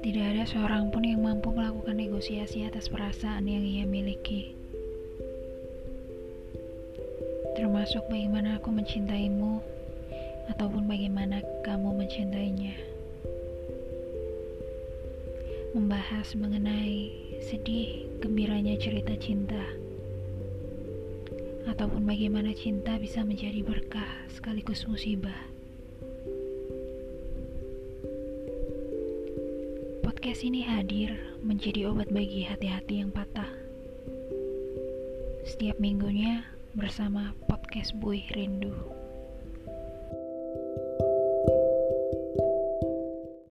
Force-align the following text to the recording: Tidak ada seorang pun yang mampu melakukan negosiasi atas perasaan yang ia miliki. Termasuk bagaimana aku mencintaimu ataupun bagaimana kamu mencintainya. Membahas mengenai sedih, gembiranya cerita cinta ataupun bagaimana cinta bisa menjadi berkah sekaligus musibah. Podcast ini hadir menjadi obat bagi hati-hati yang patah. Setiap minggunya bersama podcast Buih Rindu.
Tidak 0.00 0.24
ada 0.24 0.48
seorang 0.48 0.88
pun 0.88 1.04
yang 1.04 1.20
mampu 1.20 1.52
melakukan 1.52 2.00
negosiasi 2.00 2.64
atas 2.64 2.88
perasaan 2.88 3.44
yang 3.44 3.60
ia 3.60 3.84
miliki. 3.84 4.56
Termasuk 7.52 8.08
bagaimana 8.08 8.56
aku 8.56 8.72
mencintaimu 8.72 9.60
ataupun 10.56 10.88
bagaimana 10.88 11.44
kamu 11.60 12.00
mencintainya. 12.00 12.72
Membahas 15.76 16.32
mengenai 16.32 17.12
sedih, 17.44 18.08
gembiranya 18.24 18.80
cerita 18.80 19.12
cinta 19.20 19.60
ataupun 21.68 22.08
bagaimana 22.08 22.56
cinta 22.56 22.96
bisa 22.96 23.20
menjadi 23.20 23.60
berkah 23.60 24.24
sekaligus 24.32 24.88
musibah. 24.88 25.59
Podcast 30.20 30.44
ini 30.44 30.60
hadir 30.60 31.16
menjadi 31.40 31.88
obat 31.88 32.12
bagi 32.12 32.44
hati-hati 32.44 33.00
yang 33.00 33.08
patah. 33.08 33.48
Setiap 35.48 35.80
minggunya 35.80 36.44
bersama 36.76 37.32
podcast 37.48 37.96
Buih 37.96 38.28
Rindu. 38.36 38.68